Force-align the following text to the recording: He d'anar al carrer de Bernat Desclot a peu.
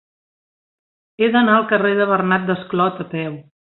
He 1.21 1.31
d'anar 1.37 1.59
al 1.59 1.69
carrer 1.75 1.95
de 2.03 2.11
Bernat 2.15 2.53
Desclot 2.53 3.03
a 3.09 3.13
peu. 3.17 3.43